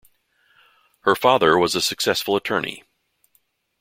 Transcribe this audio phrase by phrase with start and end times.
[1.01, 2.83] Her father was a successful attorney.